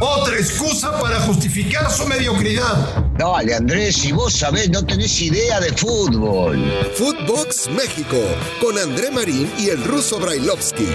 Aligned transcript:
Otra 0.00 0.36
excusa 0.36 1.00
para 1.00 1.18
justificar 1.20 1.90
su 1.90 2.06
mediocridad. 2.06 3.04
Dale, 3.18 3.54
Andrés, 3.54 3.96
si 3.96 4.12
vos 4.12 4.32
sabés, 4.32 4.70
no 4.70 4.84
tenés 4.84 5.20
idea 5.20 5.58
de 5.58 5.72
fútbol. 5.72 6.62
Footbox 6.94 7.70
México, 7.70 8.18
con 8.60 8.78
André 8.78 9.10
Marín 9.10 9.50
y 9.58 9.70
el 9.70 9.82
ruso 9.84 10.20
Brailovsky. 10.20 10.86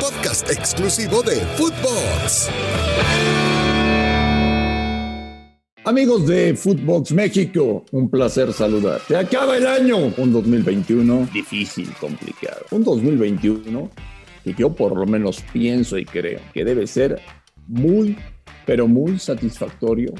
Podcast 0.00 0.50
exclusivo 0.50 1.22
de 1.22 1.36
Footbox. 1.56 2.48
Amigos 5.84 6.26
de 6.26 6.54
Footbox 6.54 7.12
México, 7.12 7.84
un 7.92 8.10
placer 8.10 8.52
saludar. 8.52 9.00
Se 9.06 9.16
acaba 9.16 9.56
el 9.56 9.66
año, 9.66 10.12
un 10.16 10.32
2021 10.32 11.28
difícil, 11.32 11.90
complicado. 12.00 12.66
Un 12.72 12.84
2021 12.84 13.90
que 14.54 14.62
yo 14.62 14.74
por 14.74 14.96
lo 14.96 15.06
menos 15.06 15.42
pienso 15.52 15.98
y 15.98 16.04
creo 16.04 16.40
que 16.52 16.64
debe 16.64 16.86
ser 16.86 17.20
muy, 17.66 18.16
pero 18.66 18.88
muy 18.88 19.18
satisfactorio 19.18 20.12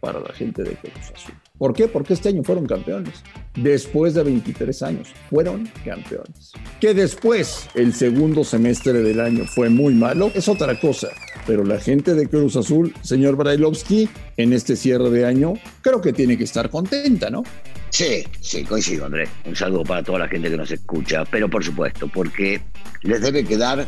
para 0.00 0.20
la 0.20 0.32
gente 0.32 0.62
de 0.62 0.72
Cruz 0.72 1.12
Azul. 1.14 1.34
¿Por 1.58 1.72
qué? 1.72 1.88
Porque 1.88 2.12
este 2.12 2.28
año 2.28 2.42
fueron 2.42 2.66
campeones. 2.66 3.22
Después 3.54 4.12
de 4.14 4.22
23 4.22 4.82
años, 4.82 5.08
fueron 5.30 5.68
campeones. 5.84 6.52
Que 6.80 6.92
después, 6.92 7.68
el 7.74 7.94
segundo 7.94 8.44
semestre 8.44 8.92
del 8.92 9.20
año 9.20 9.44
fue 9.46 9.70
muy 9.70 9.94
malo, 9.94 10.30
es 10.34 10.48
otra 10.48 10.78
cosa. 10.78 11.08
Pero 11.46 11.64
la 11.64 11.80
gente 11.80 12.14
de 12.14 12.28
Cruz 12.28 12.56
Azul, 12.56 12.92
señor 13.00 13.36
Brailovsky, 13.36 14.08
en 14.36 14.52
este 14.52 14.76
cierre 14.76 15.08
de 15.10 15.24
año, 15.24 15.54
creo 15.80 16.02
que 16.02 16.12
tiene 16.12 16.36
que 16.36 16.44
estar 16.44 16.68
contenta, 16.68 17.30
¿no? 17.30 17.42
Sí, 17.90 18.26
sí, 18.40 18.64
coincido, 18.64 19.06
Andrés. 19.06 19.28
Un 19.44 19.56
saludo 19.56 19.84
para 19.84 20.02
toda 20.02 20.20
la 20.20 20.28
gente 20.28 20.50
que 20.50 20.56
nos 20.56 20.70
escucha. 20.70 21.24
Pero 21.24 21.48
por 21.48 21.64
supuesto, 21.64 22.08
porque 22.08 22.60
les 23.02 23.20
debe 23.20 23.44
quedar 23.44 23.86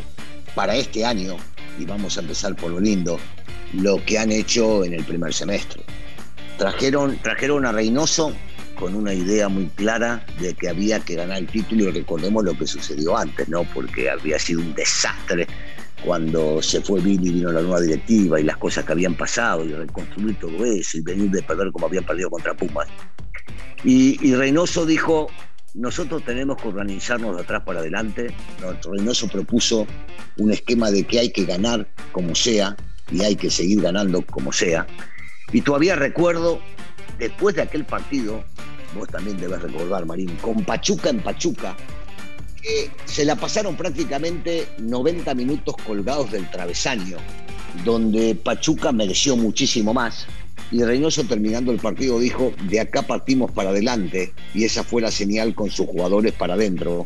para 0.55 0.75
este 0.75 1.05
año, 1.05 1.37
y 1.77 1.85
vamos 1.85 2.17
a 2.17 2.21
empezar 2.21 2.55
por 2.55 2.71
lo 2.71 2.79
lindo, 2.79 3.19
lo 3.73 4.03
que 4.05 4.17
han 4.17 4.31
hecho 4.31 4.83
en 4.83 4.93
el 4.93 5.03
primer 5.03 5.33
semestre. 5.33 5.83
Trajeron, 6.57 7.17
trajeron 7.17 7.65
a 7.65 7.71
Reynoso 7.71 8.33
con 8.75 8.95
una 8.95 9.13
idea 9.13 9.49
muy 9.49 9.67
clara 9.67 10.25
de 10.39 10.53
que 10.53 10.69
había 10.69 10.99
que 11.01 11.15
ganar 11.15 11.37
el 11.37 11.47
título 11.47 11.85
y 11.85 11.91
recordemos 11.91 12.43
lo 12.43 12.57
que 12.57 12.65
sucedió 12.65 13.17
antes, 13.17 13.47
¿no? 13.49 13.63
Porque 13.73 14.09
había 14.09 14.39
sido 14.39 14.61
un 14.61 14.73
desastre 14.73 15.47
cuando 16.03 16.61
se 16.61 16.81
fue 16.81 17.01
Billy 17.01 17.31
vino 17.31 17.51
la 17.51 17.61
nueva 17.61 17.81
directiva 17.81 18.39
y 18.39 18.43
las 18.43 18.57
cosas 18.57 18.85
que 18.85 18.93
habían 18.93 19.15
pasado 19.15 19.65
y 19.65 19.73
reconstruir 19.73 20.39
todo 20.39 20.65
eso 20.65 20.97
y 20.97 21.01
venir 21.01 21.29
de 21.29 21.43
perder 21.43 21.71
como 21.71 21.87
habían 21.87 22.05
perdido 22.05 22.29
contra 22.29 22.53
Pumas. 22.53 22.87
Y, 23.83 24.33
Reynoso 24.35 24.85
dijo, 24.85 25.27
nosotros 25.73 26.23
tenemos 26.25 26.61
que 26.61 26.67
organizarnos 26.67 27.35
de 27.35 27.43
atrás 27.43 27.63
para 27.65 27.79
adelante. 27.79 28.33
Reynoso 28.83 29.27
propuso 29.27 29.87
un 30.37 30.51
esquema 30.51 30.91
de 30.91 31.03
que 31.05 31.19
hay 31.19 31.31
que 31.31 31.45
ganar 31.45 31.87
como 32.11 32.35
sea 32.35 32.75
y 33.11 33.23
hay 33.23 33.35
que 33.35 33.49
seguir 33.49 33.81
ganando 33.81 34.21
como 34.23 34.51
sea. 34.51 34.85
Y 35.51 35.61
todavía 35.61 35.95
recuerdo, 35.95 36.59
después 37.17 37.55
de 37.55 37.61
aquel 37.61 37.85
partido, 37.85 38.43
vos 38.95 39.07
también 39.07 39.37
debes 39.37 39.61
recordar, 39.61 40.05
Marín, 40.05 40.35
con 40.41 40.63
Pachuca 40.63 41.09
en 41.09 41.19
Pachuca, 41.21 41.75
que 42.61 42.91
se 43.05 43.25
la 43.25 43.35
pasaron 43.35 43.75
prácticamente 43.75 44.67
90 44.79 45.33
minutos 45.35 45.75
colgados 45.85 46.31
del 46.31 46.49
travesaño, 46.51 47.17
donde 47.85 48.35
Pachuca 48.35 48.91
mereció 48.91 49.35
muchísimo 49.35 49.93
más. 49.93 50.27
Y 50.71 50.83
Reynoso 50.83 51.23
terminando 51.23 51.71
el 51.71 51.79
partido 51.79 52.19
dijo, 52.19 52.53
de 52.69 52.79
acá 52.79 53.01
partimos 53.01 53.51
para 53.51 53.69
adelante, 53.69 54.33
y 54.53 54.65
esa 54.65 54.83
fue 54.83 55.01
la 55.01 55.11
señal 55.11 55.55
con 55.55 55.71
sus 55.71 55.87
jugadores 55.87 56.33
para 56.33 56.53
adentro, 56.53 57.05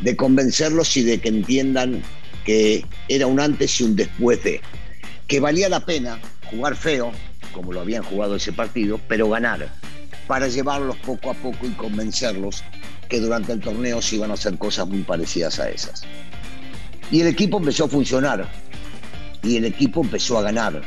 de 0.00 0.16
convencerlos 0.16 0.96
y 0.96 1.02
de 1.04 1.20
que 1.20 1.28
entiendan 1.28 2.02
que 2.44 2.84
era 3.08 3.26
un 3.26 3.38
antes 3.38 3.80
y 3.80 3.84
un 3.84 3.94
después 3.94 4.42
de, 4.42 4.60
que 5.28 5.40
valía 5.40 5.68
la 5.68 5.86
pena 5.86 6.18
jugar 6.50 6.76
feo, 6.76 7.12
como 7.52 7.72
lo 7.72 7.80
habían 7.80 8.02
jugado 8.02 8.34
ese 8.34 8.52
partido, 8.52 9.00
pero 9.08 9.28
ganar, 9.28 9.68
para 10.26 10.48
llevarlos 10.48 10.96
poco 10.96 11.30
a 11.30 11.34
poco 11.34 11.66
y 11.66 11.70
convencerlos 11.70 12.64
que 13.08 13.20
durante 13.20 13.52
el 13.52 13.60
torneo 13.60 14.02
se 14.02 14.16
iban 14.16 14.30
a 14.32 14.34
hacer 14.34 14.58
cosas 14.58 14.88
muy 14.88 15.02
parecidas 15.02 15.60
a 15.60 15.70
esas. 15.70 16.02
Y 17.12 17.20
el 17.20 17.28
equipo 17.28 17.58
empezó 17.58 17.84
a 17.84 17.88
funcionar, 17.88 18.48
y 19.42 19.56
el 19.56 19.66
equipo 19.66 20.02
empezó 20.02 20.38
a 20.38 20.42
ganar 20.42 20.82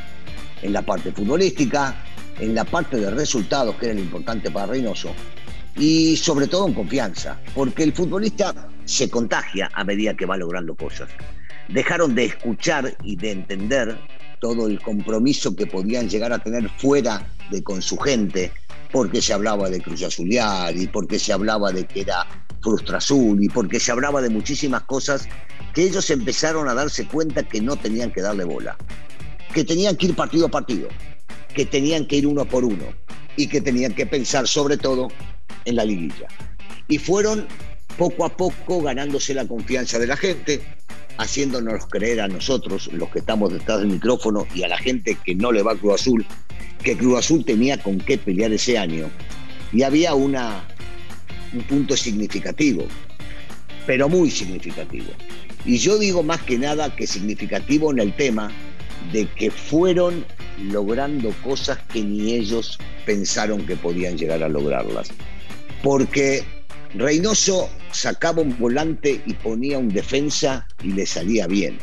en 0.62 0.72
la 0.72 0.82
parte 0.82 1.12
futbolística, 1.12 1.96
en 2.40 2.54
la 2.54 2.64
parte 2.64 2.96
de 2.96 3.10
resultados, 3.10 3.74
que 3.76 3.86
era 3.86 3.94
lo 3.94 4.00
importante 4.00 4.50
para 4.50 4.66
Reynoso, 4.66 5.12
y 5.76 6.16
sobre 6.16 6.46
todo 6.46 6.66
en 6.66 6.74
confianza, 6.74 7.38
porque 7.54 7.84
el 7.84 7.92
futbolista 7.92 8.68
se 8.84 9.08
contagia 9.08 9.70
a 9.74 9.84
medida 9.84 10.14
que 10.14 10.26
va 10.26 10.36
logrando 10.36 10.74
cosas. 10.74 11.08
Dejaron 11.68 12.14
de 12.14 12.24
escuchar 12.24 12.96
y 13.04 13.16
de 13.16 13.32
entender 13.32 13.96
todo 14.40 14.66
el 14.66 14.80
compromiso 14.80 15.54
que 15.54 15.66
podían 15.66 16.08
llegar 16.08 16.32
a 16.32 16.38
tener 16.38 16.68
fuera 16.78 17.26
de 17.50 17.62
con 17.62 17.82
su 17.82 17.96
gente, 17.98 18.52
porque 18.92 19.20
se 19.20 19.32
hablaba 19.32 19.68
de 19.68 19.80
Cruz 19.80 20.02
Azuliar 20.02 20.76
y 20.76 20.86
porque 20.86 21.18
se 21.18 21.32
hablaba 21.32 21.72
de 21.72 21.84
que 21.84 22.00
era 22.00 22.26
Frustra 22.60 22.98
Azul 22.98 23.42
y 23.42 23.48
porque 23.48 23.78
se 23.78 23.92
hablaba 23.92 24.20
de 24.22 24.30
muchísimas 24.30 24.82
cosas 24.82 25.28
que 25.74 25.84
ellos 25.84 26.08
empezaron 26.10 26.68
a 26.68 26.74
darse 26.74 27.06
cuenta 27.06 27.42
que 27.42 27.60
no 27.60 27.76
tenían 27.76 28.10
que 28.10 28.22
darle 28.22 28.44
bola, 28.44 28.76
que 29.52 29.64
tenían 29.64 29.96
que 29.96 30.06
ir 30.06 30.16
partido 30.16 30.46
a 30.46 30.50
partido, 30.50 30.88
que 31.58 31.66
tenían 31.66 32.06
que 32.06 32.14
ir 32.14 32.26
uno 32.28 32.44
por 32.44 32.64
uno 32.64 32.84
y 33.34 33.48
que 33.48 33.60
tenían 33.60 33.92
que 33.92 34.06
pensar 34.06 34.46
sobre 34.46 34.76
todo 34.76 35.08
en 35.64 35.74
la 35.74 35.84
liguilla. 35.84 36.28
Y 36.86 36.98
fueron 36.98 37.48
poco 37.96 38.24
a 38.24 38.36
poco 38.36 38.80
ganándose 38.80 39.34
la 39.34 39.44
confianza 39.44 39.98
de 39.98 40.06
la 40.06 40.16
gente, 40.16 40.60
haciéndonos 41.16 41.86
creer 41.86 42.20
a 42.20 42.28
nosotros, 42.28 42.88
los 42.92 43.08
que 43.10 43.18
estamos 43.18 43.52
detrás 43.52 43.80
del 43.80 43.88
micrófono, 43.88 44.46
y 44.54 44.62
a 44.62 44.68
la 44.68 44.78
gente 44.78 45.18
que 45.24 45.34
no 45.34 45.50
le 45.50 45.62
va 45.62 45.72
a 45.72 45.74
Cruz 45.74 45.94
Azul, 45.94 46.24
que 46.84 46.96
Cruz 46.96 47.18
Azul 47.18 47.44
tenía 47.44 47.76
con 47.82 47.98
qué 47.98 48.18
pelear 48.18 48.52
ese 48.52 48.78
año. 48.78 49.10
Y 49.72 49.82
había 49.82 50.14
una, 50.14 50.62
un 51.52 51.62
punto 51.62 51.96
significativo, 51.96 52.84
pero 53.84 54.08
muy 54.08 54.30
significativo. 54.30 55.10
Y 55.64 55.78
yo 55.78 55.98
digo 55.98 56.22
más 56.22 56.40
que 56.42 56.56
nada 56.56 56.94
que 56.94 57.08
significativo 57.08 57.90
en 57.90 57.98
el 57.98 58.14
tema 58.14 58.48
de 59.12 59.26
que 59.26 59.50
fueron 59.50 60.24
logrando 60.64 61.32
cosas 61.44 61.78
que 61.92 62.02
ni 62.02 62.34
ellos 62.34 62.78
pensaron 63.06 63.66
que 63.66 63.76
podían 63.76 64.16
llegar 64.16 64.42
a 64.42 64.48
lograrlas. 64.48 65.08
Porque 65.82 66.44
Reynoso 66.94 67.68
sacaba 67.92 68.42
un 68.42 68.58
volante 68.58 69.22
y 69.26 69.34
ponía 69.34 69.78
un 69.78 69.88
defensa 69.88 70.66
y 70.82 70.92
le 70.92 71.06
salía 71.06 71.46
bien. 71.46 71.78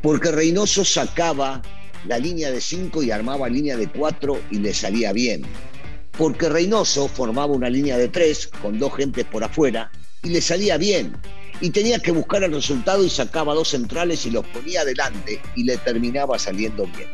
Porque 0.00 0.30
Reynoso 0.30 0.84
sacaba 0.84 1.62
la 2.06 2.18
línea 2.18 2.50
de 2.50 2.60
5 2.60 3.02
y 3.02 3.10
armaba 3.10 3.48
línea 3.48 3.76
de 3.76 3.88
4 3.88 4.40
y 4.50 4.58
le 4.58 4.74
salía 4.74 5.12
bien. 5.12 5.42
Porque 6.16 6.48
Reynoso 6.48 7.08
formaba 7.08 7.52
una 7.52 7.70
línea 7.70 7.96
de 7.96 8.08
3 8.08 8.48
con 8.60 8.78
dos 8.78 8.94
gentes 8.96 9.24
por 9.24 9.44
afuera 9.44 9.90
y 10.22 10.30
le 10.30 10.40
salía 10.40 10.76
bien. 10.76 11.16
Y 11.60 11.70
tenía 11.70 12.00
que 12.00 12.10
buscar 12.10 12.42
el 12.42 12.52
resultado 12.52 13.04
y 13.04 13.10
sacaba 13.10 13.54
dos 13.54 13.68
centrales 13.68 14.26
y 14.26 14.30
los 14.30 14.44
ponía 14.46 14.80
adelante 14.80 15.40
y 15.54 15.64
le 15.64 15.76
terminaba 15.76 16.38
saliendo 16.38 16.86
bien. 16.86 17.08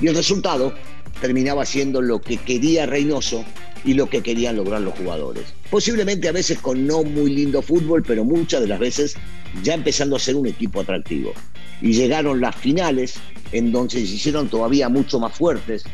Y 0.00 0.08
el 0.08 0.14
resultado 0.14 0.74
terminaba 1.20 1.64
siendo 1.64 2.02
lo 2.02 2.20
que 2.20 2.36
quería 2.36 2.86
Reynoso 2.86 3.44
y 3.84 3.94
lo 3.94 4.08
que 4.08 4.22
querían 4.22 4.56
lograr 4.56 4.80
los 4.80 4.94
jugadores. 4.94 5.44
Posiblemente 5.70 6.28
a 6.28 6.32
veces 6.32 6.58
con 6.58 6.86
no 6.86 7.02
muy 7.02 7.30
lindo 7.30 7.62
fútbol, 7.62 8.02
pero 8.02 8.24
muchas 8.24 8.62
de 8.62 8.68
las 8.68 8.78
veces 8.78 9.14
ya 9.62 9.74
empezando 9.74 10.16
a 10.16 10.18
ser 10.18 10.36
un 10.36 10.46
equipo 10.46 10.80
atractivo. 10.80 11.32
Y 11.80 11.92
llegaron 11.92 12.40
las 12.40 12.56
finales, 12.56 13.14
en 13.52 13.72
donde 13.72 13.92
se 13.92 14.00
hicieron 14.00 14.48
todavía 14.48 14.88
mucho 14.88 15.18
más 15.18 15.36
fuertes 15.36 15.84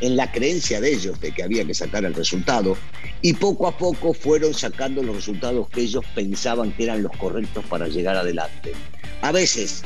en 0.00 0.16
la 0.16 0.30
creencia 0.30 0.80
de 0.80 0.92
ellos 0.92 1.20
de 1.20 1.32
que 1.32 1.42
había 1.42 1.64
que 1.64 1.74
sacar 1.74 2.04
el 2.04 2.14
resultado 2.14 2.76
y 3.22 3.34
poco 3.34 3.68
a 3.68 3.76
poco 3.78 4.12
fueron 4.12 4.52
sacando 4.52 5.02
los 5.02 5.14
resultados 5.14 5.68
que 5.68 5.82
ellos 5.82 6.04
pensaban 6.14 6.72
que 6.72 6.84
eran 6.84 7.04
los 7.04 7.12
correctos 7.16 7.64
para 7.66 7.86
llegar 7.86 8.16
adelante. 8.16 8.72
A 9.22 9.30
veces 9.30 9.82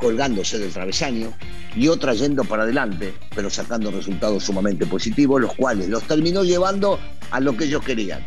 colgándose 0.00 0.58
del 0.58 0.72
travesaño 0.72 1.32
y 1.76 1.88
otra 1.88 2.14
yendo 2.14 2.44
para 2.44 2.64
adelante, 2.64 3.14
pero 3.34 3.50
sacando 3.50 3.90
resultados 3.90 4.44
sumamente 4.44 4.86
positivos, 4.86 5.40
los 5.40 5.54
cuales 5.54 5.88
los 5.88 6.02
terminó 6.04 6.42
llevando 6.42 6.98
a 7.30 7.38
lo 7.38 7.56
que 7.56 7.64
ellos 7.64 7.84
querían, 7.84 8.24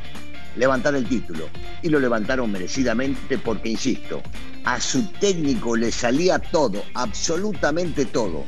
levantar 0.55 0.95
el 0.95 1.05
título. 1.05 1.49
Y 1.81 1.89
lo 1.89 1.99
levantaron 1.99 2.51
merecidamente 2.51 3.37
porque, 3.37 3.69
insisto, 3.69 4.21
a 4.63 4.79
su 4.79 5.05
técnico 5.19 5.75
le 5.75 5.91
salía 5.91 6.39
todo, 6.39 6.83
absolutamente 6.93 8.05
todo. 8.05 8.45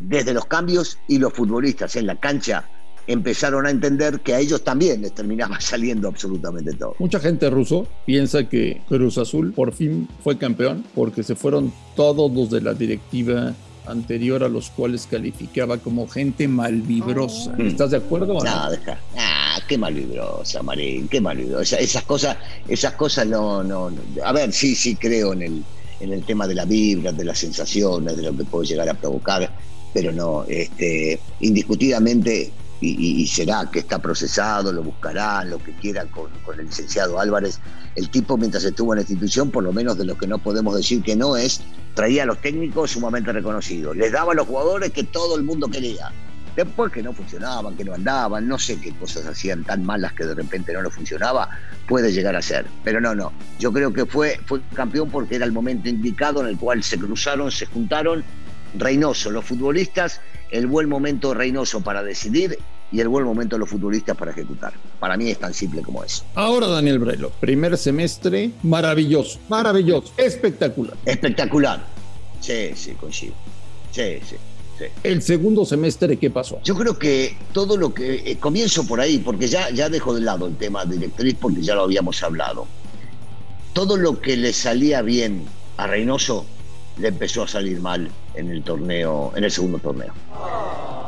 Desde 0.00 0.34
los 0.34 0.46
cambios 0.46 0.98
y 1.06 1.18
los 1.18 1.32
futbolistas 1.32 1.94
en 1.94 2.06
la 2.06 2.18
cancha 2.18 2.68
empezaron 3.06 3.66
a 3.66 3.70
entender 3.70 4.20
que 4.20 4.34
a 4.34 4.40
ellos 4.40 4.62
también 4.62 5.02
les 5.02 5.12
terminaba 5.12 5.60
saliendo 5.60 6.08
absolutamente 6.08 6.72
todo. 6.74 6.94
Mucha 6.98 7.20
gente 7.20 7.50
ruso 7.50 7.86
piensa 8.06 8.48
que 8.48 8.82
Cruz 8.88 9.18
Azul 9.18 9.52
por 9.52 9.72
fin 9.72 10.08
fue 10.22 10.38
campeón 10.38 10.84
porque 10.94 11.22
se 11.22 11.34
fueron 11.34 11.72
todos 11.96 12.32
los 12.32 12.50
de 12.50 12.60
la 12.60 12.74
directiva 12.74 13.54
anterior 13.86 14.44
a 14.44 14.48
los 14.48 14.70
cuales 14.70 15.06
calificaba 15.10 15.78
como 15.78 16.06
gente 16.06 16.46
malvibrosa. 16.48 17.54
Oh. 17.58 17.62
¿Estás 17.62 17.90
de 17.90 17.96
acuerdo? 17.98 18.36
o 18.36 18.44
No, 18.44 18.70
deja. 18.70 18.98
Ah, 19.16 19.58
qué 19.68 19.76
malvibrosa, 19.76 20.62
Marín, 20.62 21.08
qué 21.08 21.20
malvibrosa. 21.20 21.78
Esas 21.78 22.04
cosas, 22.04 22.36
esas 22.68 22.94
cosas 22.94 23.26
no, 23.26 23.62
no, 23.62 23.90
no. 23.90 24.00
A 24.24 24.32
ver, 24.32 24.52
sí, 24.52 24.74
sí 24.74 24.94
creo 24.96 25.32
en 25.32 25.42
el, 25.42 25.64
en 26.00 26.12
el 26.12 26.24
tema 26.24 26.46
de 26.46 26.54
la 26.54 26.64
vibra, 26.64 27.12
de 27.12 27.24
las 27.24 27.38
sensaciones, 27.38 28.16
de 28.16 28.22
lo 28.22 28.36
que 28.36 28.44
puede 28.44 28.66
llegar 28.66 28.88
a 28.88 28.94
provocar, 28.94 29.50
pero 29.92 30.12
no, 30.12 30.44
este, 30.48 31.18
indiscutidamente, 31.40 32.50
y, 32.84 33.26
será 33.28 33.68
que 33.70 33.78
está 33.78 34.00
procesado, 34.00 34.72
lo 34.72 34.82
buscarán, 34.82 35.50
lo 35.50 35.58
que 35.58 35.72
quiera 35.76 36.04
con, 36.06 36.30
el 36.58 36.66
licenciado 36.66 37.20
Álvarez, 37.20 37.60
el 37.94 38.10
tipo 38.10 38.36
mientras 38.36 38.64
estuvo 38.64 38.92
en 38.92 38.96
la 38.96 39.02
institución, 39.02 39.50
por 39.50 39.62
lo 39.62 39.72
menos 39.72 39.96
de 39.96 40.04
lo 40.04 40.18
que 40.18 40.26
no 40.26 40.38
podemos 40.38 40.74
decir 40.74 41.02
que 41.02 41.14
no 41.14 41.36
es, 41.36 41.60
traía 41.94 42.24
a 42.24 42.26
los 42.26 42.40
técnicos 42.40 42.90
sumamente 42.90 43.32
reconocidos, 43.32 43.96
les 43.96 44.10
daba 44.10 44.32
a 44.32 44.34
los 44.34 44.46
jugadores 44.46 44.90
que 44.90 45.04
todo 45.04 45.36
el 45.36 45.44
mundo 45.44 45.68
quería 45.68 46.10
Después 46.56 46.92
que 46.92 47.02
no 47.02 47.14
funcionaban, 47.14 47.76
que 47.76 47.84
no 47.84 47.94
andaban, 47.94 48.46
no 48.46 48.58
sé 48.58 48.78
qué 48.78 48.92
cosas 48.92 49.26
hacían 49.26 49.64
tan 49.64 49.84
malas 49.84 50.12
que 50.12 50.26
de 50.26 50.34
repente 50.34 50.72
no 50.74 50.82
lo 50.82 50.90
funcionaba, 50.90 51.48
puede 51.88 52.12
llegar 52.12 52.36
a 52.36 52.42
ser. 52.42 52.66
Pero 52.84 53.00
no, 53.00 53.14
no. 53.14 53.32
Yo 53.58 53.72
creo 53.72 53.92
que 53.92 54.04
fue, 54.04 54.38
fue 54.44 54.60
campeón 54.74 55.10
porque 55.10 55.36
era 55.36 55.46
el 55.46 55.52
momento 55.52 55.88
indicado 55.88 56.42
en 56.42 56.48
el 56.48 56.58
cual 56.58 56.82
se 56.82 56.98
cruzaron, 56.98 57.50
se 57.50 57.66
juntaron. 57.66 58.22
Reynoso, 58.74 59.30
los 59.30 59.44
futbolistas, 59.44 60.20
el 60.50 60.66
buen 60.66 60.88
momento 60.88 61.34
Reynoso 61.34 61.82
para 61.82 62.02
decidir 62.02 62.58
y 62.92 63.00
el 63.00 63.08
buen 63.08 63.24
momento 63.24 63.56
de 63.56 63.60
los 63.60 63.70
futbolistas 63.70 64.16
para 64.16 64.30
ejecutar. 64.30 64.72
Para 65.00 65.16
mí 65.16 65.30
es 65.30 65.38
tan 65.38 65.54
simple 65.54 65.82
como 65.82 66.04
eso. 66.04 66.24
Ahora, 66.34 66.66
Daniel 66.66 66.98
Brelo, 66.98 67.30
primer 67.40 67.76
semestre, 67.78 68.50
maravilloso, 68.62 69.40
maravilloso, 69.48 70.12
espectacular. 70.16 70.96
Espectacular. 71.04 71.84
Sí, 72.40 72.72
sí, 72.74 72.92
coincido. 72.92 73.34
Sí, 73.90 74.18
sí. 74.28 74.36
El 75.02 75.22
segundo 75.22 75.64
semestre, 75.64 76.16
¿qué 76.16 76.30
pasó? 76.30 76.60
Yo 76.64 76.74
creo 76.74 76.98
que 76.98 77.36
todo 77.52 77.76
lo 77.76 77.94
que. 77.94 78.30
Eh, 78.32 78.38
comienzo 78.38 78.86
por 78.86 79.00
ahí, 79.00 79.18
porque 79.18 79.46
ya, 79.46 79.70
ya 79.70 79.88
dejo 79.88 80.14
de 80.14 80.22
lado 80.22 80.46
el 80.46 80.56
tema 80.56 80.84
de 80.84 80.96
directriz, 80.96 81.36
porque 81.40 81.62
ya 81.62 81.74
lo 81.74 81.82
habíamos 81.82 82.22
hablado. 82.22 82.66
Todo 83.72 83.96
lo 83.96 84.20
que 84.20 84.36
le 84.36 84.52
salía 84.52 85.02
bien 85.02 85.44
a 85.76 85.86
Reynoso 85.86 86.44
le 86.98 87.08
empezó 87.08 87.44
a 87.44 87.48
salir 87.48 87.80
mal 87.80 88.10
en 88.34 88.50
el 88.50 88.62
torneo, 88.62 89.32
en 89.36 89.44
el 89.44 89.50
segundo 89.50 89.78
torneo. 89.78 90.12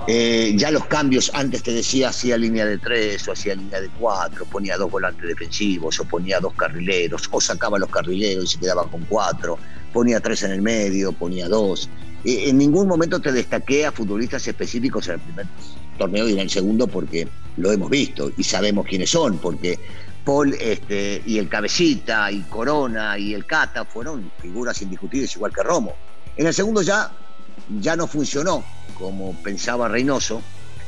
Eh, 0.06 0.52
ya 0.56 0.70
los 0.70 0.84
cambios, 0.84 1.30
antes 1.32 1.62
te 1.62 1.72
decía, 1.72 2.10
hacía 2.10 2.36
línea 2.36 2.66
de 2.66 2.76
tres 2.76 3.26
o 3.26 3.32
hacía 3.32 3.54
línea 3.54 3.80
de 3.80 3.88
cuatro, 3.88 4.44
ponía 4.44 4.76
dos 4.76 4.90
volantes 4.90 5.26
defensivos 5.26 5.98
o 5.98 6.04
ponía 6.04 6.40
dos 6.40 6.52
carrileros, 6.52 7.26
o 7.30 7.40
sacaba 7.40 7.78
los 7.78 7.88
carrileros 7.88 8.44
y 8.44 8.48
se 8.48 8.60
quedaba 8.60 8.86
con 8.90 9.02
cuatro, 9.06 9.58
ponía 9.94 10.20
tres 10.20 10.42
en 10.42 10.52
el 10.52 10.60
medio, 10.60 11.12
ponía 11.12 11.48
dos. 11.48 11.88
Eh, 12.22 12.50
en 12.50 12.58
ningún 12.58 12.86
momento 12.86 13.18
te 13.18 13.32
destaqué 13.32 13.86
a 13.86 13.92
futbolistas 13.92 14.46
específicos 14.46 15.08
en 15.08 15.14
el 15.14 15.20
primer 15.20 15.46
torneo 15.96 16.28
y 16.28 16.32
en 16.34 16.40
el 16.40 16.50
segundo 16.50 16.86
porque 16.86 17.26
lo 17.56 17.72
hemos 17.72 17.88
visto 17.88 18.30
y 18.36 18.42
sabemos 18.42 18.86
quiénes 18.86 19.08
son, 19.08 19.38
porque 19.38 19.78
Paul 20.22 20.54
este, 20.60 21.22
y 21.24 21.38
el 21.38 21.48
Cabecita 21.48 22.30
y 22.30 22.42
Corona 22.42 23.18
y 23.18 23.32
el 23.32 23.46
Cata 23.46 23.86
fueron 23.86 24.30
figuras 24.38 24.82
indiscutibles 24.82 25.34
igual 25.34 25.52
que 25.54 25.62
Romo. 25.62 25.94
En 26.36 26.46
el 26.46 26.52
segundo 26.52 26.82
ya, 26.82 27.10
ya 27.80 27.96
no 27.96 28.06
funcionó 28.06 28.62
como 28.98 29.34
pensaba 29.42 29.88
Reynoso, 29.88 30.42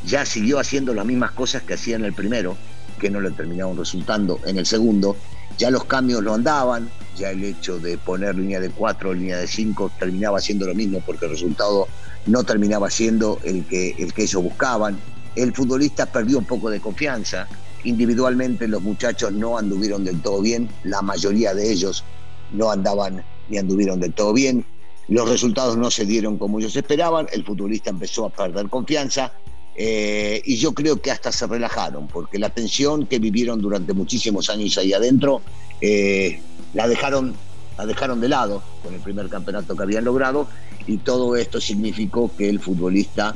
ya 0.05 0.25
siguió 0.25 0.59
haciendo 0.59 0.95
las 0.95 1.07
mismas 1.07 1.33
cosas 1.33 1.63
que 1.63 1.75
hacía 1.75 1.97
en 1.97 2.05
el 2.05 2.13
primero, 2.13 2.57
que 2.99 3.11
no 3.11 3.21
le 3.21 3.31
terminaron 3.31 3.77
resultando 3.77 4.41
en 4.47 4.59
el 4.59 4.67
segundo, 4.67 5.17
ya 5.59 5.71
los 5.71 5.85
cambios 5.85 6.23
lo 6.23 6.35
andaban, 6.35 6.91
ya 7.17 7.31
el 7.31 7.43
hecho 7.45 7.79
de 7.79 7.97
poner 7.99 8.35
línea 8.35 8.61
de 8.61 8.71
4 8.71 9.11
o 9.11 9.15
línea 9.15 9.39
de 9.39 9.47
5 9.47 9.93
terminaba 9.99 10.41
siendo 10.41 10.67
lo 10.67 10.75
mismo 10.75 11.01
porque 11.05 11.25
el 11.25 11.33
resultado 11.33 11.89
no 12.27 12.45
terminaba 12.45 12.91
siendo 12.91 13.39
el 13.43 13.65
que, 13.65 13.95
el 13.99 14.13
que 14.13 14.25
ellos 14.25 14.43
buscaban. 14.43 14.99
El 15.35 15.55
futbolista 15.55 16.07
perdió 16.07 16.39
un 16.39 16.45
poco 16.45 16.69
de 16.71 16.81
confianza. 16.81 17.49
Individualmente 17.85 18.69
los 18.69 18.83
muchachos 18.83 19.33
no 19.33 19.57
anduvieron 19.57 20.05
del 20.05 20.21
todo 20.21 20.43
bien, 20.43 20.69
la 20.85 21.03
mayoría 21.03 21.55
de 21.55 21.71
ellos 21.71 22.05
no 22.53 22.71
andaban 22.71 23.25
ni 23.49 23.59
anduvieron 23.59 24.01
del 24.01 24.13
todo 24.13 24.33
bien. 24.33 24.65
Los 25.09 25.29
resultados 25.29 25.77
no 25.77 25.91
se 25.91 26.05
dieron 26.05 26.37
como 26.37 26.59
ellos 26.59 26.75
esperaban, 26.75 27.29
el 27.33 27.45
futbolista 27.45 27.91
empezó 27.91 28.27
a 28.27 28.31
perder 28.31 28.69
confianza 28.69 29.33
eh, 29.77 30.43
y 30.45 30.57
yo 30.57 30.73
creo 30.73 31.01
que 31.01 31.11
hasta 31.11 31.31
se 31.31 31.47
relajaron, 31.47 32.09
porque 32.09 32.39
la 32.39 32.51
tensión 32.51 33.07
que 33.07 33.19
vivieron 33.19 33.61
durante 33.61 33.93
muchísimos 33.93 34.49
años 34.49 34.77
ahí 34.79 34.93
adentro 34.93 35.43
eh, 35.81 36.41
la, 36.73 36.89
dejaron, 36.89 37.35
la 37.77 37.87
dejaron 37.87 38.21
de 38.21 38.29
lado 38.29 38.63
con 38.83 38.95
el 38.95 39.01
primer 39.01 39.29
campeonato 39.29 39.77
que 39.77 39.83
habían 39.83 40.05
logrado 40.05 40.49
y 40.87 40.97
todo 40.99 41.37
esto 41.37 41.61
significó 41.61 42.31
que 42.37 42.49
el 42.49 42.59
futbolista 42.59 43.35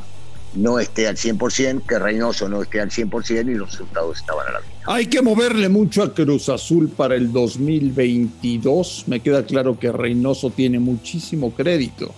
no 0.55 0.79
esté 0.79 1.07
al 1.09 1.17
100%, 1.17 1.87
que 1.87 1.99
Reynoso 1.99 2.49
no 2.49 2.63
esté 2.63 2.81
al 2.81 2.91
100% 2.91 3.51
y 3.51 3.55
los 3.55 3.73
resultados 3.73 4.19
estaban 4.19 4.47
a 4.49 4.53
la 4.53 4.61
vista. 4.61 4.75
Hay 4.87 5.07
que 5.07 5.23
moverle 5.23 5.69
mucho 5.69 6.03
a 6.03 6.13
Cruz 6.13 6.49
Azul 6.49 6.89
para 6.89 7.15
el 7.15 7.33
2022. 7.33 9.05
Me 9.07 9.21
queda 9.21 9.45
claro 9.45 9.79
que 9.79 9.93
Reynoso 9.93 10.51
tiene 10.51 10.79
muchísimo 10.79 11.53
crédito 11.53 12.15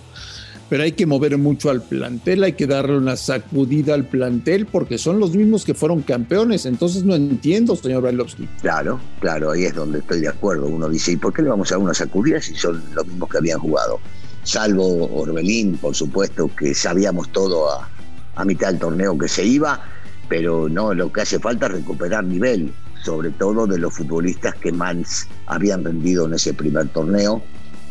pero 0.72 0.84
hay 0.84 0.92
que 0.92 1.04
mover 1.04 1.36
mucho 1.36 1.68
al 1.68 1.82
plantel, 1.82 2.44
hay 2.44 2.54
que 2.54 2.66
darle 2.66 2.96
una 2.96 3.14
sacudida 3.14 3.92
al 3.92 4.06
plantel 4.06 4.64
porque 4.64 4.96
son 4.96 5.18
los 5.20 5.36
mismos 5.36 5.66
que 5.66 5.74
fueron 5.74 6.00
campeones. 6.00 6.64
Entonces 6.64 7.04
no 7.04 7.14
entiendo, 7.14 7.76
señor 7.76 8.04
Bailovsky. 8.04 8.48
Claro, 8.62 8.98
claro, 9.20 9.50
ahí 9.50 9.64
es 9.64 9.74
donde 9.74 9.98
estoy 9.98 10.22
de 10.22 10.28
acuerdo. 10.28 10.68
Uno 10.68 10.88
dice, 10.88 11.12
¿y 11.12 11.16
por 11.16 11.34
qué 11.34 11.42
le 11.42 11.50
vamos 11.50 11.70
a 11.70 11.74
dar 11.74 11.84
una 11.84 11.92
sacudida 11.92 12.40
si 12.40 12.54
son 12.54 12.82
los 12.94 13.06
mismos 13.06 13.28
que 13.28 13.36
habían 13.36 13.58
jugado? 13.58 14.00
Salvo 14.44 15.14
Orbelín, 15.14 15.76
por 15.76 15.94
supuesto, 15.94 16.50
que 16.56 16.74
sabíamos 16.74 17.30
todo 17.32 17.70
a, 17.70 17.86
a 18.36 18.44
mitad 18.44 18.68
del 18.68 18.78
torneo 18.78 19.16
que 19.18 19.28
se 19.28 19.44
iba, 19.44 19.80
pero 20.28 20.68
no, 20.68 20.94
lo 20.94 21.12
que 21.12 21.22
hace 21.22 21.38
falta 21.38 21.66
es 21.66 21.72
recuperar 21.72 22.24
nivel, 22.24 22.72
sobre 23.04 23.30
todo 23.30 23.66
de 23.66 23.78
los 23.78 23.94
futbolistas 23.94 24.54
que 24.56 24.72
más 24.72 25.28
habían 25.46 25.84
rendido 25.84 26.26
en 26.26 26.34
ese 26.34 26.54
primer 26.54 26.88
torneo 26.88 27.42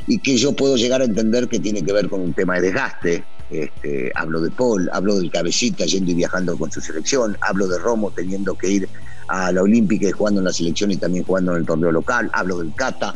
y 0.08 0.18
que 0.20 0.38
yo 0.38 0.54
puedo 0.54 0.76
llegar 0.76 1.02
a 1.02 1.06
entender 1.06 1.48
que 1.48 1.60
tiene 1.60 1.84
que 1.84 1.94
ver 1.94 2.10
con 2.10 2.22
un 2.22 2.34
tema 2.34 2.56
de 2.56 2.62
desgaste. 2.62 3.24
Este, 3.50 4.12
hablo 4.16 4.40
de 4.40 4.50
Paul, 4.50 4.90
hablo 4.94 5.18
del 5.18 5.30
cabecita 5.30 5.86
yendo 5.86 6.12
y 6.12 6.14
viajando 6.16 6.58
con 6.58 6.72
su 6.72 6.80
selección, 6.80 7.38
hablo 7.42 7.68
de 7.68 7.78
Romo 7.80 8.10
teniendo 8.12 8.56
que 8.56 8.70
ir 8.70 8.90
a 9.28 9.52
la 9.52 9.62
Olímpica 9.62 10.08
y 10.08 10.12
jugando 10.12 10.40
en 10.40 10.46
la 10.46 10.54
selección 10.54 10.92
y 10.92 10.98
también 10.98 11.26
jugando 11.26 11.52
en 11.52 11.60
el 11.60 11.66
torneo 11.66 11.92
local, 11.92 12.30
hablo 12.34 12.60
del 12.60 12.74
Cata. 12.74 13.14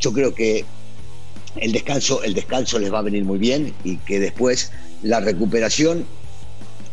Yo 0.00 0.12
creo 0.12 0.34
que 0.34 0.64
el 1.56 1.72
descanso, 1.72 2.22
el 2.22 2.34
descanso 2.34 2.78
les 2.78 2.92
va 2.92 2.98
a 2.98 3.02
venir 3.02 3.24
muy 3.24 3.38
bien 3.38 3.74
y 3.84 3.96
que 3.96 4.20
después 4.20 4.70
la 5.02 5.20
recuperación 5.20 6.04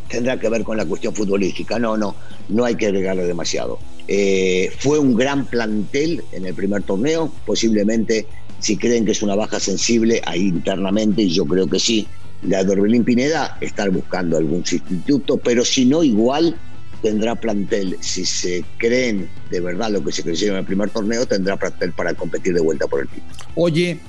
tendrá 0.09 0.39
que 0.39 0.49
ver 0.49 0.63
con 0.63 0.77
la 0.77 0.85
cuestión 0.85 1.13
futbolística. 1.13 1.79
No, 1.79 1.97
no, 1.97 2.15
no 2.49 2.65
hay 2.65 2.75
que 2.75 2.87
agregarle 2.87 3.25
demasiado. 3.25 3.79
Eh, 4.07 4.71
fue 4.77 4.99
un 4.99 5.15
gran 5.15 5.45
plantel 5.45 6.23
en 6.31 6.45
el 6.45 6.53
primer 6.53 6.83
torneo, 6.83 7.31
posiblemente 7.45 8.27
si 8.59 8.77
creen 8.77 9.05
que 9.05 9.11
es 9.11 9.21
una 9.21 9.35
baja 9.35 9.59
sensible 9.59 10.21
ahí 10.25 10.47
internamente, 10.47 11.23
y 11.23 11.29
yo 11.29 11.45
creo 11.45 11.67
que 11.67 11.79
sí, 11.79 12.07
la 12.43 12.63
de 12.63 12.71
Orbelín 12.73 13.03
Pineda, 13.03 13.57
estar 13.61 13.89
buscando 13.89 14.37
algún 14.37 14.65
sustituto, 14.65 15.37
pero 15.37 15.65
si 15.65 15.85
no, 15.85 16.03
igual 16.03 16.55
tendrá 17.01 17.35
plantel. 17.35 17.97
Si 17.99 18.25
se 18.25 18.63
creen 18.77 19.29
de 19.51 19.59
verdad 19.59 19.91
lo 19.91 20.03
que 20.03 20.11
se 20.11 20.23
creyeron 20.23 20.55
en 20.55 20.59
el 20.61 20.65
primer 20.65 20.89
torneo, 20.89 21.25
tendrá 21.25 21.57
plantel 21.57 21.91
para 21.91 22.13
competir 22.13 22.53
de 22.53 22.61
vuelta 22.61 22.87
por 22.87 23.01
el 23.01 23.07
título. 23.07 23.35
Oye, 23.55 23.99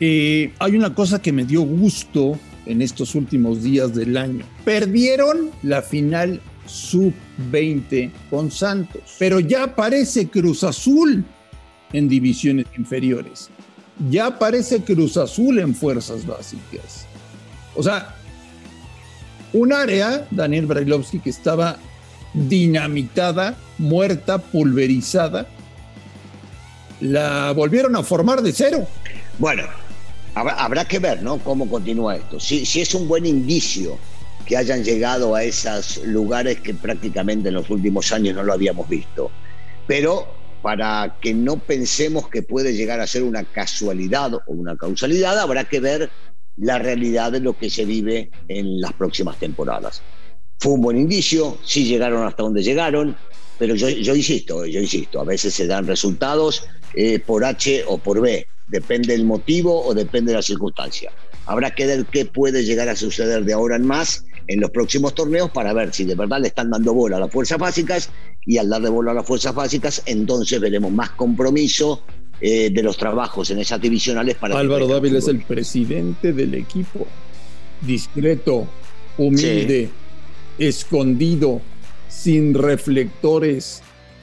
eh, 0.00 0.52
hay 0.58 0.76
una 0.76 0.94
cosa 0.94 1.22
que 1.22 1.32
me 1.32 1.44
dio 1.44 1.62
gusto 1.62 2.38
en 2.66 2.82
estos 2.82 3.14
últimos 3.14 3.62
días 3.62 3.94
del 3.94 4.16
año. 4.16 4.44
Perdieron 4.64 5.50
la 5.62 5.82
final 5.82 6.40
sub-20 6.66 8.10
con 8.30 8.50
Santos, 8.50 9.02
pero 9.18 9.40
ya 9.40 9.64
aparece 9.64 10.28
Cruz 10.28 10.64
Azul 10.64 11.24
en 11.92 12.08
divisiones 12.08 12.66
inferiores 12.76 13.50
ya 14.10 14.26
aparece 14.26 14.82
Cruz 14.82 15.16
Azul 15.16 15.58
en 15.58 15.74
fuerzas 15.74 16.26
básicas. 16.26 17.06
O 17.74 17.82
sea, 17.82 18.14
un 19.52 19.72
área, 19.72 20.26
Daniel 20.30 20.66
Brailovsky, 20.66 21.20
que 21.20 21.30
estaba 21.30 21.76
dinamitada, 22.34 23.56
muerta, 23.78 24.38
pulverizada, 24.38 25.46
la 27.00 27.52
volvieron 27.52 27.96
a 27.96 28.02
formar 28.02 28.42
de 28.42 28.52
cero. 28.52 28.86
Bueno, 29.38 29.64
habrá, 30.34 30.84
que 30.84 30.98
ver, 30.98 31.22
¿no? 31.22 31.38
Cómo 31.38 31.68
continúa 31.68 32.16
esto. 32.16 32.40
Si, 32.40 32.64
si 32.64 32.80
es 32.80 32.94
un 32.94 33.08
buen 33.08 33.26
indicio 33.26 33.98
que 34.46 34.56
hayan 34.56 34.82
llegado 34.82 35.34
a 35.34 35.44
esos 35.44 35.98
lugares 36.04 36.60
que 36.60 36.74
prácticamente 36.74 37.48
en 37.48 37.54
los 37.54 37.70
últimos 37.70 38.12
años 38.12 38.34
no 38.34 38.42
lo 38.42 38.52
habíamos 38.52 38.88
visto. 38.88 39.30
Pero 39.86 40.26
para 40.62 41.16
que 41.20 41.34
no 41.34 41.58
pensemos 41.58 42.28
que 42.28 42.42
puede 42.42 42.74
llegar 42.74 43.00
a 43.00 43.06
ser 43.06 43.24
una 43.24 43.44
casualidad 43.44 44.34
o 44.34 44.42
una 44.46 44.76
causalidad, 44.76 45.38
habrá 45.38 45.64
que 45.64 45.80
ver 45.80 46.10
la 46.56 46.78
realidad 46.78 47.32
de 47.32 47.40
lo 47.40 47.56
que 47.56 47.70
se 47.70 47.84
vive 47.84 48.30
en 48.48 48.80
las 48.80 48.92
próximas 48.92 49.38
temporadas. 49.38 50.02
Fue 50.60 50.72
un 50.72 50.82
buen 50.82 50.98
indicio, 50.98 51.58
sí 51.64 51.84
llegaron 51.84 52.24
hasta 52.26 52.44
donde 52.44 52.62
llegaron, 52.62 53.16
pero 53.58 53.74
yo, 53.74 54.14
insisto, 54.14 54.66
yo 54.66 54.80
insisto, 54.80 55.20
a 55.20 55.24
veces 55.24 55.54
se 55.54 55.66
dan 55.66 55.86
resultados 55.86 56.64
eh, 56.94 57.18
por 57.18 57.44
H 57.44 57.84
o 57.86 57.98
por 57.98 58.20
B, 58.20 58.46
depende 58.68 59.12
del 59.12 59.24
motivo 59.24 59.84
o 59.84 59.94
depende 59.94 60.32
de 60.32 60.36
la 60.36 60.42
circunstancia. 60.42 61.12
Habrá 61.46 61.74
que 61.74 61.86
ver 61.86 62.06
qué 62.06 62.24
puede 62.24 62.64
llegar 62.64 62.88
a 62.88 62.96
suceder 62.96 63.44
de 63.44 63.52
ahora 63.52 63.76
en 63.76 63.86
más 63.86 64.24
en 64.48 64.60
los 64.60 64.70
próximos 64.70 65.14
torneos 65.14 65.50
para 65.50 65.72
ver 65.72 65.92
si 65.92 66.04
de 66.04 66.14
verdad 66.14 66.40
le 66.40 66.48
están 66.48 66.70
dando 66.70 66.92
bola 66.94 67.16
a 67.16 67.20
las 67.20 67.30
fuerzas 67.30 67.58
básicas 67.58 68.10
y 68.44 68.58
al 68.58 68.68
darle 68.68 68.88
bola 68.88 69.12
a 69.12 69.14
las 69.14 69.26
fuerzas 69.26 69.54
básicas 69.54 70.02
entonces 70.06 70.60
veremos 70.60 70.90
más 70.90 71.10
compromiso 71.10 72.02
eh, 72.40 72.70
de 72.70 72.82
los 72.82 72.96
trabajos 72.96 73.50
en 73.50 73.60
esas 73.60 73.80
divisionales 73.80 74.34
para... 74.34 74.58
Álvaro 74.58 74.88
Dávila 74.88 75.18
es 75.18 75.28
el 75.28 75.42
presidente 75.42 76.32
del 76.32 76.54
equipo, 76.54 77.06
discreto, 77.80 78.66
humilde, 79.16 79.90
escondido, 80.58 81.60
sin 82.12 82.54
reflectores, 82.54 83.82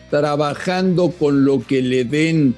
trabajando 0.09 1.11
con 1.11 1.43
lo 1.43 1.59
que 1.65 1.81
le 1.81 2.05
den. 2.05 2.55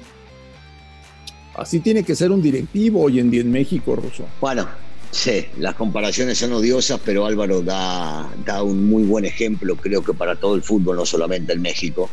Así 1.54 1.80
tiene 1.80 2.02
que 2.02 2.14
ser 2.14 2.30
un 2.30 2.42
directivo 2.42 3.02
hoy 3.02 3.18
en 3.18 3.30
día 3.30 3.40
en 3.40 3.50
México, 3.50 3.96
Russo. 3.96 4.24
Bueno, 4.40 4.68
sí, 5.10 5.46
las 5.58 5.74
comparaciones 5.74 6.38
son 6.38 6.52
odiosas, 6.52 7.00
pero 7.04 7.26
Álvaro 7.26 7.62
da, 7.62 8.30
da 8.44 8.62
un 8.62 8.86
muy 8.86 9.02
buen 9.04 9.24
ejemplo, 9.24 9.76
creo 9.76 10.02
que 10.02 10.14
para 10.14 10.36
todo 10.36 10.54
el 10.54 10.62
fútbol, 10.62 10.96
no 10.96 11.06
solamente 11.06 11.52
en 11.52 11.62
México, 11.62 12.08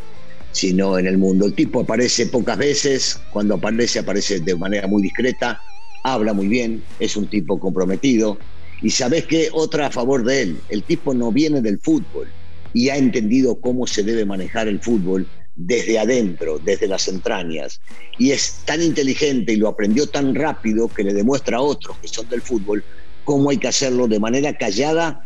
sino 0.51 0.97
en 0.97 1.07
el 1.07 1.17
mundo. 1.17 1.45
El 1.45 1.53
tipo 1.53 1.81
aparece 1.81 2.27
pocas 2.27 2.57
veces, 2.57 3.21
cuando 3.31 3.55
aparece 3.55 3.99
aparece 3.99 4.39
de 4.39 4.55
manera 4.55 4.87
muy 4.87 5.01
discreta, 5.01 5.61
habla 6.03 6.33
muy 6.33 6.47
bien, 6.47 6.83
es 6.99 7.15
un 7.15 7.27
tipo 7.27 7.59
comprometido. 7.59 8.37
Y 8.81 8.89
sabes 8.89 9.25
qué, 9.25 9.49
otra 9.51 9.87
a 9.87 9.91
favor 9.91 10.23
de 10.23 10.41
él, 10.41 10.59
el 10.69 10.83
tipo 10.83 11.13
no 11.13 11.31
viene 11.31 11.61
del 11.61 11.79
fútbol 11.79 12.27
y 12.73 12.89
ha 12.89 12.97
entendido 12.97 13.59
cómo 13.59 13.87
se 13.87 14.03
debe 14.03 14.25
manejar 14.25 14.67
el 14.67 14.79
fútbol 14.79 15.27
desde 15.55 15.99
adentro, 15.99 16.59
desde 16.59 16.87
las 16.87 17.07
entrañas. 17.07 17.81
Y 18.17 18.31
es 18.31 18.61
tan 18.65 18.81
inteligente 18.81 19.53
y 19.53 19.57
lo 19.57 19.67
aprendió 19.67 20.07
tan 20.07 20.35
rápido 20.35 20.87
que 20.87 21.03
le 21.03 21.13
demuestra 21.13 21.57
a 21.57 21.61
otros 21.61 21.97
que 21.97 22.07
son 22.07 22.29
del 22.29 22.41
fútbol 22.41 22.83
cómo 23.25 23.49
hay 23.49 23.57
que 23.57 23.67
hacerlo 23.67 24.07
de 24.07 24.19
manera 24.19 24.57
callada 24.57 25.23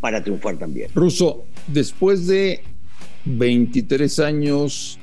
para 0.00 0.22
triunfar 0.22 0.58
también. 0.58 0.90
Russo, 0.94 1.44
después 1.66 2.26
de 2.26 2.62
23 3.26 4.18
años 4.20 4.98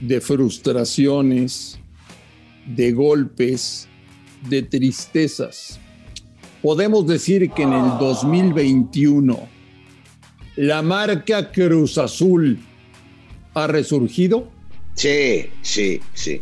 de 0.00 0.20
frustraciones, 0.20 1.78
de 2.66 2.92
golpes, 2.92 3.88
de 4.48 4.62
tristezas, 4.62 5.78
podemos 6.62 7.06
decir 7.06 7.50
que 7.50 7.62
en 7.62 7.72
el 7.72 7.98
2021 7.98 9.53
la 10.56 10.82
marca 10.82 11.50
Cruz 11.50 11.98
Azul 11.98 12.58
ha 13.54 13.66
resurgido? 13.66 14.48
Sí, 14.94 15.46
sí, 15.62 16.00
sí. 16.12 16.40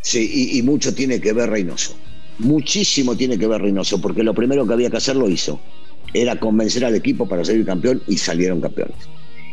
Sí, 0.00 0.56
y, 0.56 0.62
mucho 0.62 0.94
tiene 0.94 1.20
que 1.20 1.32
ver 1.32 1.50
Reynoso. 1.50 1.94
Muchísimo 2.38 3.16
tiene 3.16 3.38
que 3.38 3.46
ver 3.46 3.62
Reynoso, 3.62 4.00
porque 4.00 4.22
lo 4.22 4.34
primero 4.34 4.66
que 4.66 4.72
había 4.72 4.90
que 4.90 4.96
hacer 4.96 5.16
lo 5.16 5.28
hizo. 5.28 5.60
Era 6.12 6.36
convencer 6.36 6.84
al 6.84 6.94
equipo 6.94 7.28
para 7.28 7.44
salir 7.44 7.64
campeón 7.64 8.02
y 8.08 8.16
salieron 8.16 8.60
campeones. 8.60 8.96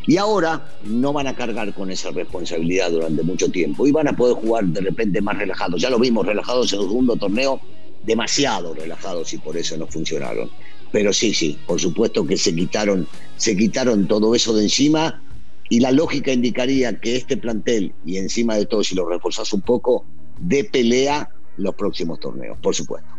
Y 0.07 0.17
ahora 0.17 0.73
no 0.85 1.13
van 1.13 1.27
a 1.27 1.35
cargar 1.35 1.71
con 1.73 1.91
esa 1.91 2.09
responsabilidad 2.09 2.89
durante 2.89 3.21
mucho 3.21 3.51
tiempo 3.51 3.85
y 3.85 3.91
van 3.91 4.07
a 4.07 4.15
poder 4.15 4.37
jugar 4.37 4.65
de 4.65 4.81
repente 4.81 5.21
más 5.21 5.37
relajados. 5.37 5.81
Ya 5.81 5.89
lo 5.89 5.99
vimos 5.99 6.25
relajados 6.25 6.73
en 6.73 6.79
el 6.79 6.85
segundo 6.87 7.15
torneo, 7.15 7.61
demasiado 8.03 8.73
relajados 8.73 9.33
y 9.33 9.37
por 9.37 9.55
eso 9.55 9.77
no 9.77 9.85
funcionaron. 9.85 10.49
Pero 10.91 11.13
sí, 11.13 11.33
sí, 11.33 11.57
por 11.67 11.79
supuesto 11.79 12.25
que 12.25 12.37
se 12.37 12.53
quitaron, 12.53 13.07
se 13.37 13.55
quitaron 13.55 14.07
todo 14.07 14.33
eso 14.33 14.53
de 14.55 14.63
encima 14.63 15.21
y 15.69 15.79
la 15.79 15.91
lógica 15.91 16.33
indicaría 16.33 16.99
que 16.99 17.15
este 17.15 17.37
plantel, 17.37 17.93
y 18.05 18.17
encima 18.17 18.55
de 18.55 18.65
todo, 18.65 18.83
si 18.83 18.95
lo 18.95 19.07
reforzas 19.07 19.53
un 19.53 19.61
poco, 19.61 20.03
de 20.39 20.63
pelea 20.63 21.29
los 21.57 21.75
próximos 21.75 22.19
torneos, 22.19 22.57
por 22.59 22.73
supuesto. 22.73 23.09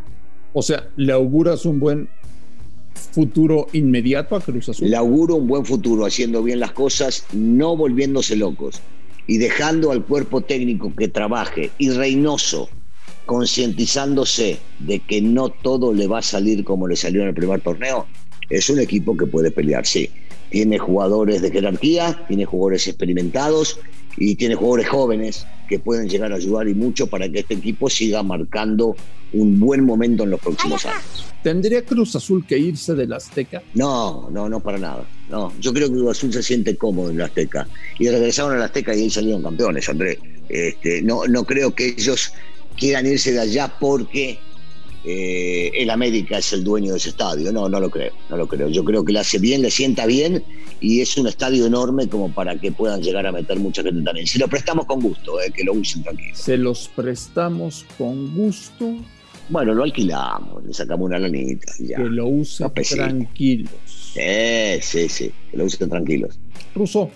O 0.52 0.62
sea, 0.62 0.88
¿le 0.96 1.12
auguras 1.12 1.64
un 1.64 1.78
buen 1.78 2.08
futuro 3.12 3.68
inmediato 3.72 4.34
a 4.34 4.40
Cruz 4.40 4.68
Azul? 4.68 4.90
Le 4.90 4.96
auguro 4.96 5.36
un 5.36 5.46
buen 5.46 5.64
futuro 5.64 6.04
haciendo 6.04 6.42
bien 6.42 6.58
las 6.58 6.72
cosas, 6.72 7.24
no 7.32 7.76
volviéndose 7.76 8.34
locos 8.34 8.80
y 9.28 9.38
dejando 9.38 9.92
al 9.92 10.04
cuerpo 10.04 10.40
técnico 10.40 10.92
que 10.96 11.06
trabaje 11.06 11.70
y 11.78 11.90
Reynoso 11.90 12.68
concientizándose 13.30 14.58
de 14.80 14.98
que 14.98 15.22
no 15.22 15.50
todo 15.50 15.94
le 15.94 16.08
va 16.08 16.18
a 16.18 16.22
salir 16.22 16.64
como 16.64 16.88
le 16.88 16.96
salió 16.96 17.22
en 17.22 17.28
el 17.28 17.34
primer 17.34 17.60
torneo, 17.60 18.08
es 18.48 18.68
un 18.68 18.80
equipo 18.80 19.16
que 19.16 19.24
puede 19.24 19.52
pelear, 19.52 19.86
sí. 19.86 20.10
Tiene 20.50 20.78
jugadores 20.78 21.40
de 21.40 21.52
jerarquía, 21.52 22.24
tiene 22.26 22.44
jugadores 22.44 22.88
experimentados 22.88 23.78
y 24.16 24.34
tiene 24.34 24.56
jugadores 24.56 24.88
jóvenes 24.88 25.46
que 25.68 25.78
pueden 25.78 26.08
llegar 26.08 26.32
a 26.32 26.34
ayudar 26.34 26.66
y 26.66 26.74
mucho 26.74 27.06
para 27.06 27.28
que 27.28 27.38
este 27.38 27.54
equipo 27.54 27.88
siga 27.88 28.24
marcando 28.24 28.96
un 29.32 29.60
buen 29.60 29.84
momento 29.84 30.24
en 30.24 30.30
los 30.30 30.40
próximos 30.40 30.84
años. 30.86 31.24
¿Tendría 31.44 31.84
Cruz 31.84 32.16
Azul 32.16 32.44
que 32.44 32.58
irse 32.58 32.96
del 32.96 33.12
Azteca? 33.12 33.62
No, 33.74 34.28
no, 34.32 34.48
no 34.48 34.58
para 34.58 34.78
nada. 34.78 35.04
No, 35.28 35.52
yo 35.60 35.72
creo 35.72 35.86
que 35.86 35.94
Cruz 35.94 36.18
Azul 36.18 36.32
se 36.32 36.42
siente 36.42 36.76
cómodo 36.76 37.10
en 37.10 37.18
la 37.18 37.26
Azteca. 37.26 37.68
Y 38.00 38.08
regresaron 38.08 38.56
al 38.56 38.62
Azteca 38.64 38.92
y 38.92 39.02
ahí 39.02 39.10
salieron 39.10 39.44
campeones, 39.44 39.88
André. 39.88 40.18
Este, 40.48 41.00
no, 41.00 41.28
no 41.28 41.44
creo 41.44 41.72
que 41.72 41.94
ellos 41.96 42.32
quieran 42.76 43.06
irse 43.06 43.32
de 43.32 43.40
allá 43.40 43.72
porque 43.78 44.38
eh, 45.04 45.72
el 45.74 45.88
América 45.90 46.38
es 46.38 46.52
el 46.52 46.62
dueño 46.62 46.92
de 46.92 46.98
ese 46.98 47.10
estadio. 47.10 47.52
No, 47.52 47.68
no 47.68 47.80
lo 47.80 47.90
creo, 47.90 48.12
no 48.28 48.36
lo 48.36 48.46
creo. 48.46 48.68
Yo 48.68 48.84
creo 48.84 49.04
que 49.04 49.12
le 49.12 49.20
hace 49.20 49.38
bien, 49.38 49.62
le 49.62 49.70
sienta 49.70 50.06
bien 50.06 50.44
y 50.80 51.00
es 51.00 51.16
un 51.16 51.26
estadio 51.26 51.66
enorme 51.66 52.08
como 52.08 52.32
para 52.32 52.58
que 52.58 52.72
puedan 52.72 53.02
llegar 53.02 53.26
a 53.26 53.32
meter 53.32 53.58
mucha 53.58 53.82
gente 53.82 54.02
también. 54.02 54.26
Si 54.26 54.38
lo 54.38 54.48
prestamos 54.48 54.86
con 54.86 55.00
gusto, 55.00 55.40
eh, 55.40 55.50
que 55.54 55.64
lo 55.64 55.74
usen 55.74 56.02
tranquilo. 56.02 56.34
Se 56.34 56.56
los 56.56 56.88
prestamos 56.88 57.86
con 57.96 58.34
gusto. 58.34 58.96
Bueno, 59.48 59.74
lo 59.74 59.82
alquilamos, 59.82 60.64
le 60.64 60.72
sacamos 60.72 61.06
una 61.06 61.18
lanita. 61.18 61.72
Ya. 61.80 61.96
Que 61.96 62.04
lo 62.04 62.28
usen 62.28 62.70
tranquilos. 62.72 63.72
Eh, 64.14 64.80
sí, 64.82 65.08
sí, 65.08 65.32
que 65.50 65.56
lo 65.56 65.64
usen 65.64 65.88
tranquilos. 65.88 66.38
Ruso, 66.74 67.10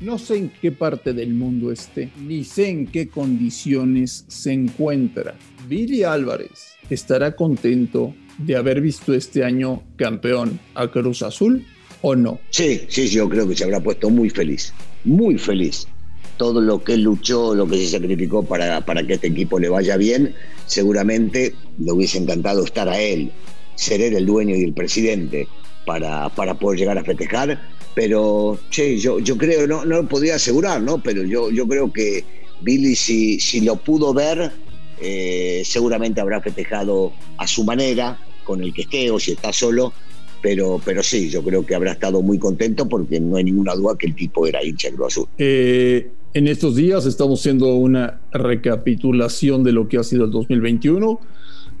no 0.00 0.18
sé 0.18 0.36
en 0.36 0.52
qué 0.60 0.72
parte 0.72 1.12
del 1.12 1.34
mundo 1.34 1.70
esté, 1.70 2.10
ni 2.26 2.44
sé 2.44 2.68
en 2.68 2.86
qué 2.86 3.08
condiciones 3.08 4.24
se 4.28 4.52
encuentra. 4.52 5.34
Billy 5.68 6.02
Álvarez 6.02 6.74
estará 6.90 7.34
contento 7.36 8.14
de 8.38 8.56
haber 8.56 8.80
visto 8.80 9.14
este 9.14 9.44
año 9.44 9.82
campeón 9.96 10.58
a 10.74 10.88
Cruz 10.88 11.22
Azul 11.22 11.64
o 12.02 12.14
no? 12.14 12.38
Sí, 12.50 12.82
sí, 12.88 13.08
yo 13.08 13.28
creo 13.28 13.48
que 13.48 13.56
se 13.56 13.64
habrá 13.64 13.80
puesto 13.80 14.10
muy 14.10 14.30
feliz, 14.30 14.72
muy 15.04 15.38
feliz. 15.38 15.86
Todo 16.36 16.60
lo 16.60 16.82
que 16.82 16.96
luchó, 16.96 17.54
lo 17.54 17.66
que 17.66 17.76
se 17.76 17.88
sacrificó 17.98 18.44
para, 18.44 18.84
para 18.84 19.06
que 19.06 19.14
este 19.14 19.28
equipo 19.28 19.58
le 19.58 19.68
vaya 19.68 19.96
bien, 19.96 20.34
seguramente 20.66 21.54
le 21.78 21.92
hubiese 21.92 22.18
encantado 22.18 22.64
estar 22.64 22.88
a 22.88 23.00
él, 23.00 23.30
ser 23.76 24.00
él 24.00 24.16
el 24.16 24.26
dueño 24.26 24.56
y 24.56 24.64
el 24.64 24.74
presidente 24.74 25.46
para, 25.86 26.28
para 26.30 26.54
poder 26.54 26.80
llegar 26.80 26.98
a 26.98 27.04
festejar 27.04 27.60
pero, 27.94 28.58
che, 28.70 28.98
yo, 28.98 29.20
yo 29.20 29.36
creo, 29.38 29.66
no, 29.66 29.84
no 29.84 30.02
lo 30.02 30.08
podría 30.08 30.36
asegurar, 30.36 30.82
¿no? 30.82 31.02
Pero 31.02 31.22
yo, 31.22 31.50
yo 31.50 31.66
creo 31.66 31.92
que 31.92 32.24
Billy, 32.60 32.96
si, 32.96 33.38
si 33.38 33.60
lo 33.60 33.76
pudo 33.76 34.12
ver, 34.12 34.50
eh, 35.00 35.62
seguramente 35.64 36.20
habrá 36.20 36.40
festejado 36.40 37.12
a 37.38 37.46
su 37.46 37.64
manera, 37.64 38.18
con 38.44 38.62
el 38.62 38.72
que 38.74 38.82
esté 38.82 39.10
o 39.10 39.18
si 39.18 39.32
está 39.32 39.52
solo, 39.52 39.92
pero, 40.42 40.80
pero 40.84 41.02
sí, 41.02 41.30
yo 41.30 41.42
creo 41.42 41.64
que 41.64 41.74
habrá 41.74 41.92
estado 41.92 42.20
muy 42.20 42.38
contento 42.38 42.88
porque 42.88 43.18
no 43.18 43.36
hay 43.36 43.44
ninguna 43.44 43.74
duda 43.74 43.96
que 43.98 44.06
el 44.06 44.14
tipo 44.14 44.46
era 44.46 44.62
hincha 44.62 44.90
Cruz 44.90 45.06
Azul. 45.06 45.26
Eh, 45.38 46.10
en 46.34 46.48
estos 46.48 46.76
días 46.76 47.06
estamos 47.06 47.40
haciendo 47.40 47.74
una 47.74 48.20
recapitulación 48.32 49.64
de 49.64 49.72
lo 49.72 49.88
que 49.88 49.98
ha 49.98 50.02
sido 50.02 50.24
el 50.24 50.30
2021. 50.30 51.20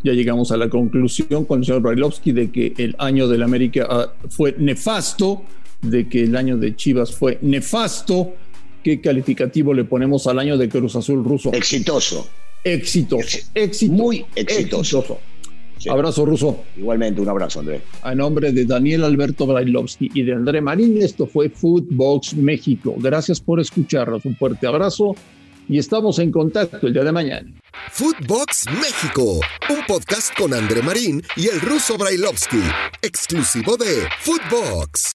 Ya 0.02 0.12
llegamos 0.12 0.52
a 0.52 0.56
la 0.56 0.68
conclusión 0.68 1.44
con 1.44 1.60
el 1.60 1.66
señor 1.66 1.82
Brailovsky 1.82 2.32
de 2.32 2.50
que 2.50 2.72
el 2.78 2.94
año 2.98 3.26
del 3.26 3.42
América 3.42 3.86
ah, 3.90 4.12
fue 4.28 4.54
nefasto 4.58 5.42
de 5.84 6.08
que 6.08 6.24
el 6.24 6.36
año 6.36 6.56
de 6.56 6.74
Chivas 6.76 7.14
fue 7.14 7.38
nefasto. 7.42 8.34
¿Qué 8.82 9.00
calificativo 9.00 9.72
le 9.72 9.84
ponemos 9.84 10.26
al 10.26 10.38
año 10.38 10.58
de 10.58 10.68
Cruz 10.68 10.96
Azul 10.96 11.24
ruso? 11.24 11.52
Exitoso. 11.52 12.28
Exitoso. 12.62 13.38
Éxito, 13.54 13.92
Muy 13.92 14.24
exitoso. 14.34 15.18
Abrazo 15.90 16.24
ruso. 16.24 16.64
Igualmente, 16.76 17.20
un 17.20 17.28
abrazo, 17.28 17.60
André. 17.60 17.82
A 18.02 18.14
nombre 18.14 18.52
de 18.52 18.64
Daniel 18.64 19.04
Alberto 19.04 19.46
Brailovsky 19.46 20.10
y 20.14 20.22
de 20.22 20.32
André 20.32 20.60
Marín, 20.60 21.00
esto 21.02 21.26
fue 21.26 21.50
Footbox 21.50 22.34
México. 22.34 22.94
Gracias 22.98 23.40
por 23.40 23.60
escucharnos. 23.60 24.24
Un 24.24 24.36
fuerte 24.36 24.66
abrazo 24.66 25.14
y 25.68 25.78
estamos 25.78 26.18
en 26.18 26.30
contacto 26.30 26.86
el 26.86 26.92
día 26.92 27.04
de 27.04 27.12
mañana. 27.12 27.52
Footbox 27.90 28.66
México, 28.80 29.40
un 29.68 29.84
podcast 29.86 30.34
con 30.36 30.54
André 30.54 30.82
Marín 30.82 31.22
y 31.36 31.48
el 31.48 31.60
ruso 31.60 31.98
Brailovsky, 31.98 32.62
exclusivo 33.02 33.76
de 33.76 34.08
Footbox. 34.20 35.12